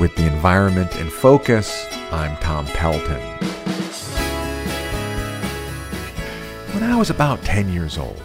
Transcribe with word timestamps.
With 0.00 0.16
the 0.16 0.26
environment 0.26 0.96
in 0.96 1.10
focus, 1.10 1.86
I'm 2.10 2.34
Tom 2.38 2.64
Pelton. 2.64 3.20
When 6.72 6.82
I 6.82 6.96
was 6.96 7.10
about 7.10 7.42
10 7.42 7.70
years 7.70 7.98
old, 7.98 8.22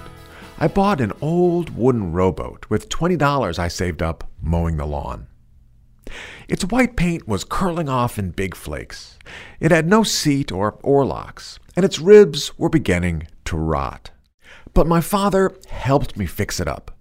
I 0.57 0.69
bought 0.69 1.01
an 1.01 1.11
old 1.19 1.75
wooden 1.75 2.13
rowboat 2.13 2.65
with 2.69 2.87
$20 2.87 3.59
I 3.59 3.67
saved 3.67 4.01
up 4.01 4.23
mowing 4.41 4.77
the 4.77 4.85
lawn. 4.85 5.27
Its 6.47 6.63
white 6.63 6.95
paint 6.95 7.27
was 7.27 7.43
curling 7.43 7.89
off 7.89 8.17
in 8.17 8.31
big 8.31 8.55
flakes. 8.55 9.19
It 9.59 9.71
had 9.71 9.85
no 9.85 10.03
seat 10.03 10.53
or 10.53 10.77
oarlocks, 10.77 11.59
and 11.75 11.83
its 11.83 11.99
ribs 11.99 12.57
were 12.57 12.69
beginning 12.69 13.27
to 13.43 13.57
rot. 13.57 14.11
But 14.73 14.87
my 14.87 15.01
father 15.01 15.51
helped 15.67 16.15
me 16.15 16.25
fix 16.25 16.61
it 16.61 16.69
up. 16.69 16.94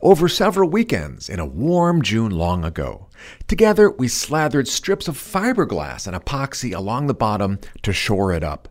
Over 0.00 0.28
several 0.28 0.70
weekends 0.70 1.28
in 1.28 1.38
a 1.38 1.46
warm 1.46 2.02
June 2.02 2.30
long 2.30 2.64
ago, 2.64 3.08
together 3.46 3.90
we 3.90 4.08
slathered 4.08 4.68
strips 4.68 5.08
of 5.08 5.16
fiberglass 5.16 6.06
and 6.06 6.16
epoxy 6.16 6.74
along 6.74 7.06
the 7.06 7.14
bottom 7.14 7.58
to 7.82 7.92
shore 7.92 8.32
it 8.32 8.42
up. 8.42 8.68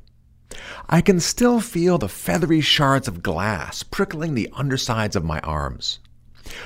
I 0.90 1.02
can 1.02 1.20
still 1.20 1.60
feel 1.60 1.98
the 1.98 2.10
feathery 2.10 2.62
shards 2.62 3.08
of 3.08 3.22
glass 3.22 3.84
prickling 3.84 4.34
the 4.34 4.50
undersides 4.54 5.16
of 5.16 5.24
my 5.24 5.40
arms. 5.42 6.00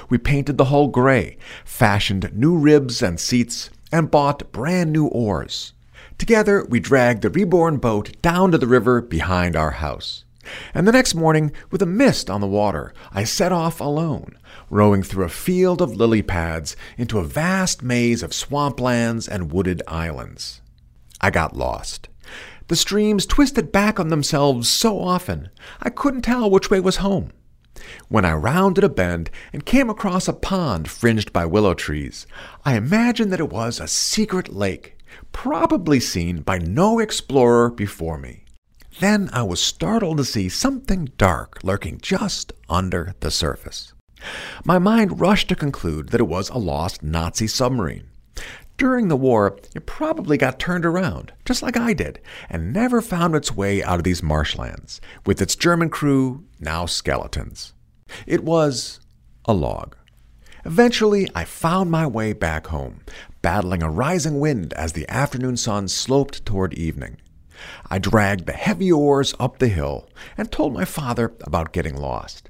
We 0.10 0.18
painted 0.18 0.58
the 0.58 0.66
hull 0.66 0.88
gray, 0.88 1.38
fashioned 1.66 2.32
new 2.34 2.58
ribs 2.58 3.02
and 3.02 3.20
seats, 3.20 3.70
and 3.92 4.10
bought 4.10 4.52
brand 4.52 4.94
new 4.94 5.08
oars. 5.08 5.74
Together, 6.18 6.64
we 6.64 6.80
dragged 6.80 7.22
the 7.22 7.30
reborn 7.30 7.78
boat 7.78 8.22
down 8.22 8.52
to 8.52 8.58
the 8.58 8.68
river 8.68 9.02
behind 9.02 9.56
our 9.56 9.72
house. 9.72 10.23
And 10.74 10.88
the 10.88 10.92
next 10.92 11.16
morning, 11.16 11.52
with 11.72 11.82
a 11.82 11.86
mist 11.86 12.30
on 12.30 12.42
the 12.42 12.48
water, 12.48 12.94
I 13.12 13.24
set 13.24 13.52
off 13.52 13.80
alone, 13.80 14.38
rowing 14.70 15.04
through 15.04 15.26
a 15.26 15.30
field 15.30 15.82
of 15.82 15.96
lily 15.96 16.22
pads 16.22 16.76
into 16.98 17.20
a 17.20 17.24
vast 17.24 17.82
maze 17.82 18.24
of 18.24 18.32
swamplands 18.32 19.28
and 19.28 19.52
wooded 19.52 19.82
islands. 19.88 20.62
I 21.22 21.30
got 21.30 21.56
lost. 21.56 22.10
The 22.68 22.76
streams 22.76 23.26
twisted 23.26 23.72
back 23.72 24.00
on 24.00 24.08
themselves 24.08 24.70
so 24.70 25.00
often, 25.00 25.50
I 25.82 25.90
couldn't 25.90 26.22
tell 26.22 26.50
which 26.50 26.70
way 26.70 26.80
was 26.80 26.98
home. 26.98 27.32
When 28.08 28.24
I 28.24 28.34
rounded 28.34 28.84
a 28.84 28.90
bend 28.90 29.30
and 29.52 29.66
came 29.66 29.90
across 29.90 30.28
a 30.28 30.34
pond 30.34 30.90
fringed 30.90 31.34
by 31.34 31.46
willow 31.46 31.74
trees, 31.74 32.26
I 32.64 32.76
imagined 32.76 33.32
that 33.32 33.40
it 33.40 33.52
was 33.52 33.80
a 33.80 33.88
secret 33.88 34.54
lake, 34.54 34.98
probably 35.32 36.00
seen 36.00 36.42
by 36.42 36.60
no 36.60 37.00
explorer 37.00 37.70
before 37.70 38.18
me. 38.18 38.43
Then 39.00 39.30
I 39.34 39.44
was 39.44 39.62
startled 39.62 40.18
to 40.18 40.26
see 40.26 40.50
something 40.50 41.12
dark 41.18 41.60
lurking 41.64 42.00
just 42.02 42.54
under 42.70 43.16
the 43.22 43.32
surface. 43.32 43.94
My 44.64 44.78
mind 44.80 45.20
rushed 45.20 45.50
to 45.50 45.56
conclude 45.56 46.10
that 46.10 46.22
it 46.22 46.28
was 46.28 46.50
a 46.50 46.58
lost 46.58 47.04
Nazi 47.04 47.48
submarine. 47.48 48.08
During 48.78 49.08
the 49.08 49.18
war, 49.18 49.58
it 49.76 49.86
probably 49.86 50.38
got 50.38 50.60
turned 50.60 50.86
around, 50.86 51.34
just 51.46 51.62
like 51.62 51.78
I 51.78 51.94
did, 51.94 52.20
and 52.50 52.74
never 52.74 53.02
found 53.02 53.36
its 53.36 53.56
way 53.56 53.84
out 53.84 54.00
of 54.00 54.04
these 54.04 54.24
marshlands, 54.24 55.00
with 55.26 55.42
its 55.42 55.56
German 55.56 55.90
crew 55.90 56.44
now 56.60 56.86
skeletons. 56.86 57.74
It 58.26 58.44
was 58.44 59.00
a 59.46 59.54
log. 59.54 59.96
Eventually, 60.66 61.28
I 61.36 61.46
found 61.46 61.92
my 61.92 62.08
way 62.08 62.34
back 62.34 62.68
home, 62.68 63.02
battling 63.42 63.84
a 63.84 63.90
rising 63.90 64.40
wind 64.40 64.74
as 64.74 64.94
the 64.94 65.08
afternoon 65.10 65.58
sun 65.58 65.88
sloped 65.88 66.46
toward 66.46 66.74
evening. 66.74 67.18
I 67.90 68.00
dragged 68.00 68.46
the 68.46 68.54
heavy 68.54 68.92
oars 68.92 69.34
up 69.40 69.60
the 69.60 69.68
hill 69.68 70.10
and 70.38 70.52
told 70.52 70.74
my 70.74 70.86
father 70.86 71.34
about 71.42 71.74
getting 71.74 71.96
lost. 71.96 72.50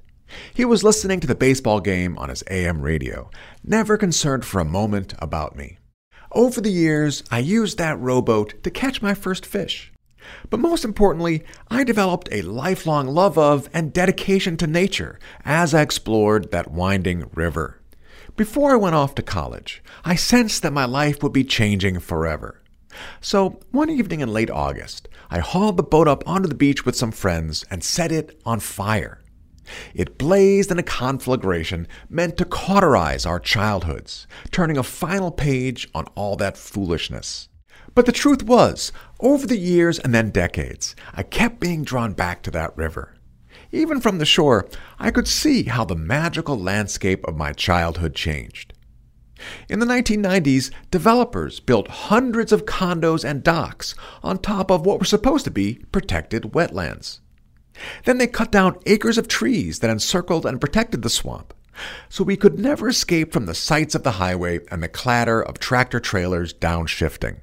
He 0.54 0.66
was 0.66 0.84
listening 0.84 1.20
to 1.20 1.28
the 1.28 1.36
baseball 1.36 1.80
game 1.80 2.18
on 2.18 2.30
his 2.30 2.44
AM 2.50 2.82
radio, 2.82 3.30
never 3.64 3.98
concerned 3.98 4.46
for 4.46 4.60
a 4.60 4.66
moment 4.66 5.14
about 5.20 5.56
me. 5.56 5.78
Over 6.32 6.62
the 6.62 6.72
years, 6.72 7.24
I 7.30 7.40
used 7.40 7.78
that 7.78 8.00
rowboat 8.00 8.64
to 8.64 8.72
catch 8.72 9.02
my 9.02 9.14
first 9.14 9.46
fish. 9.46 9.92
But 10.50 10.60
most 10.60 10.86
importantly, 10.86 11.44
I 11.70 11.84
developed 11.84 12.30
a 12.32 12.42
lifelong 12.42 13.08
love 13.08 13.38
of 13.38 13.70
and 13.74 13.94
dedication 13.94 14.58
to 14.58 14.68
nature 14.68 15.20
as 15.46 15.74
I 15.74 15.82
explored 15.82 16.52
that 16.52 16.72
winding 16.72 17.30
river. 17.34 17.82
Before 18.36 18.72
I 18.72 18.78
went 18.78 18.96
off 18.96 19.14
to 19.16 19.22
college, 19.22 19.84
I 20.04 20.16
sensed 20.16 20.64
that 20.64 20.74
my 20.74 20.86
life 20.86 21.22
would 21.22 21.34
be 21.34 21.44
changing 21.44 22.00
forever. 22.00 22.63
So, 23.22 23.60
one 23.72 23.90
evening 23.90 24.22
in 24.22 24.32
late 24.32 24.52
August, 24.52 25.08
I 25.30 25.40
hauled 25.40 25.78
the 25.78 25.84
boat 25.84 26.08
up 26.08 26.28
onto 26.28 26.48
the 26.48 26.56
beach 26.56 26.86
with 26.86 26.96
some 26.96 27.12
friends 27.12 27.66
and 27.70 27.84
set 27.84 28.12
it 28.12 28.40
on 28.46 28.60
fire. 28.60 29.20
It 29.94 30.18
blazed 30.18 30.72
in 30.72 30.80
a 30.80 30.84
conflagration 30.84 31.88
meant 32.10 32.38
to 32.38 32.46
cauterize 32.46 33.26
our 33.26 33.40
childhoods, 33.40 34.28
turning 34.52 34.78
a 34.78 34.84
final 34.84 35.32
page 35.32 35.90
on 35.96 36.06
all 36.16 36.36
that 36.38 36.58
foolishness. 36.58 37.50
But 37.96 38.06
the 38.06 38.12
truth 38.12 38.44
was, 38.44 38.92
over 39.20 39.46
the 39.46 39.58
years 39.58 40.00
and 40.00 40.14
then 40.14 40.32
decades, 40.32 40.96
I 41.14 41.24
kept 41.24 41.60
being 41.60 41.84
drawn 41.84 42.14
back 42.14 42.42
to 42.44 42.52
that 42.52 42.76
river. 42.76 43.16
Even 43.72 44.02
from 44.02 44.18
the 44.18 44.26
shore, 44.26 44.68
I 45.00 45.12
could 45.12 45.28
see 45.28 45.64
how 45.64 45.86
the 45.86 45.96
magical 45.96 46.60
landscape 46.60 47.26
of 47.26 47.38
my 47.38 47.54
childhood 47.54 48.16
changed. 48.16 48.74
In 49.70 49.80
the 49.80 49.86
1990s, 49.86 50.72
developers 50.92 51.60
built 51.60 51.88
hundreds 51.88 52.52
of 52.52 52.66
condos 52.66 53.24
and 53.24 53.44
docks 53.44 53.96
on 54.22 54.38
top 54.38 54.72
of 54.72 54.86
what 54.86 55.00
were 55.00 55.06
supposed 55.06 55.46
to 55.46 55.52
be 55.52 55.84
protected 55.92 56.54
wetlands. 56.54 57.20
Then 58.06 58.18
they 58.18 58.28
cut 58.28 58.52
down 58.52 58.80
acres 58.86 59.18
of 59.18 59.28
trees 59.28 59.80
that 59.80 59.90
encircled 59.90 60.46
and 60.46 60.62
protected 60.62 61.02
the 61.02 61.10
swamp, 61.10 61.54
so 62.10 62.24
we 62.24 62.38
could 62.38 62.60
never 62.60 62.88
escape 62.88 63.34
from 63.34 63.46
the 63.46 63.56
sights 63.56 63.96
of 63.96 64.04
the 64.04 64.12
highway 64.14 64.60
and 64.70 64.84
the 64.84 64.88
clatter 64.88 65.42
of 65.42 65.60
tractor 65.60 66.00
trailers 66.00 66.54
downshifting. 66.54 67.40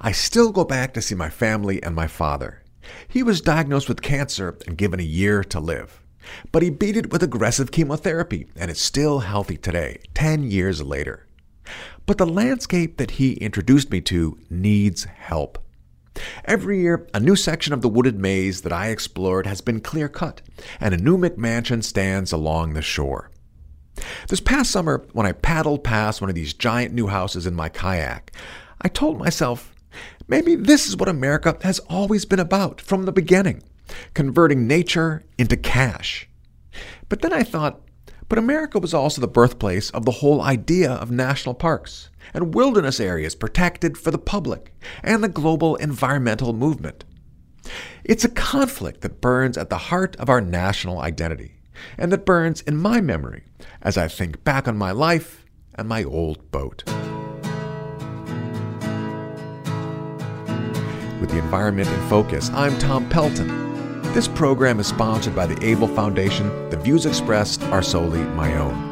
I 0.00 0.12
still 0.12 0.52
go 0.52 0.64
back 0.64 0.94
to 0.94 1.02
see 1.02 1.14
my 1.14 1.30
family 1.30 1.82
and 1.82 1.94
my 1.94 2.06
father. 2.06 2.62
He 3.08 3.22
was 3.22 3.40
diagnosed 3.40 3.88
with 3.88 4.02
cancer 4.02 4.58
and 4.66 4.78
given 4.78 5.00
a 5.00 5.04
year 5.04 5.44
to 5.44 5.60
live. 5.60 6.02
But 6.52 6.62
he 6.62 6.70
beat 6.70 6.96
it 6.96 7.12
with 7.12 7.22
aggressive 7.22 7.72
chemotherapy 7.72 8.46
and 8.56 8.70
is 8.70 8.80
still 8.80 9.20
healthy 9.20 9.56
today, 9.56 10.00
10 10.14 10.50
years 10.50 10.82
later. 10.82 11.26
But 12.10 12.18
the 12.18 12.26
landscape 12.26 12.96
that 12.96 13.12
he 13.12 13.34
introduced 13.34 13.92
me 13.92 14.00
to 14.00 14.36
needs 14.50 15.04
help. 15.04 15.64
Every 16.44 16.80
year, 16.80 17.06
a 17.14 17.20
new 17.20 17.36
section 17.36 17.72
of 17.72 17.82
the 17.82 17.88
wooded 17.88 18.18
maze 18.18 18.62
that 18.62 18.72
I 18.72 18.88
explored 18.88 19.46
has 19.46 19.60
been 19.60 19.78
clear 19.78 20.08
cut, 20.08 20.42
and 20.80 20.92
a 20.92 20.96
new 20.96 21.16
McMansion 21.16 21.84
stands 21.84 22.32
along 22.32 22.72
the 22.72 22.82
shore. 22.82 23.30
This 24.26 24.40
past 24.40 24.72
summer, 24.72 25.06
when 25.12 25.24
I 25.24 25.30
paddled 25.30 25.84
past 25.84 26.20
one 26.20 26.28
of 26.28 26.34
these 26.34 26.52
giant 26.52 26.92
new 26.92 27.06
houses 27.06 27.46
in 27.46 27.54
my 27.54 27.68
kayak, 27.68 28.32
I 28.82 28.88
told 28.88 29.16
myself, 29.16 29.72
maybe 30.26 30.56
this 30.56 30.88
is 30.88 30.96
what 30.96 31.08
America 31.08 31.56
has 31.62 31.78
always 31.88 32.24
been 32.24 32.40
about 32.40 32.80
from 32.80 33.04
the 33.04 33.12
beginning 33.12 33.62
converting 34.14 34.66
nature 34.66 35.22
into 35.38 35.56
cash. 35.56 36.28
But 37.08 37.22
then 37.22 37.32
I 37.32 37.44
thought, 37.44 37.82
but 38.30 38.38
America 38.38 38.78
was 38.78 38.94
also 38.94 39.20
the 39.20 39.26
birthplace 39.26 39.90
of 39.90 40.04
the 40.04 40.12
whole 40.12 40.40
idea 40.40 40.92
of 40.92 41.10
national 41.10 41.52
parks 41.52 42.10
and 42.32 42.54
wilderness 42.54 43.00
areas 43.00 43.34
protected 43.34 43.98
for 43.98 44.12
the 44.12 44.18
public, 44.18 44.72
and 45.02 45.22
the 45.22 45.28
global 45.28 45.74
environmental 45.76 46.52
movement. 46.52 47.04
It's 48.04 48.24
a 48.24 48.28
conflict 48.28 49.00
that 49.00 49.20
burns 49.20 49.58
at 49.58 49.68
the 49.68 49.78
heart 49.78 50.14
of 50.16 50.28
our 50.28 50.40
national 50.40 51.00
identity, 51.00 51.60
and 51.98 52.12
that 52.12 52.24
burns 52.24 52.60
in 52.62 52.76
my 52.76 53.00
memory 53.00 53.42
as 53.82 53.98
I 53.98 54.06
think 54.06 54.44
back 54.44 54.68
on 54.68 54.78
my 54.78 54.92
life 54.92 55.44
and 55.74 55.88
my 55.88 56.04
old 56.04 56.52
boat. 56.52 56.84
With 61.20 61.30
the 61.30 61.38
environment 61.38 61.88
in 61.88 62.08
focus, 62.08 62.48
I'm 62.50 62.78
Tom 62.78 63.08
Pelton. 63.08 63.69
This 64.12 64.26
program 64.26 64.80
is 64.80 64.88
sponsored 64.88 65.36
by 65.36 65.46
the 65.46 65.54
Abell 65.72 65.86
Foundation. 65.86 66.48
The 66.70 66.76
views 66.76 67.06
expressed 67.06 67.62
are 67.64 67.80
solely 67.80 68.18
my 68.34 68.56
own. 68.56 68.89